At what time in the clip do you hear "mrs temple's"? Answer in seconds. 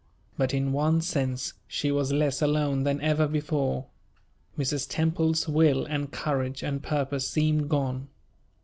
4.57-5.47